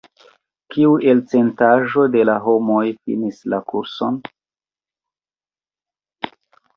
[0.75, 4.17] Kiu elcentaĵo de la homoj finis la kurson?